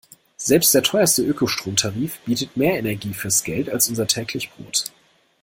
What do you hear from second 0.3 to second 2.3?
Selbst der teuerste Ökostromtarif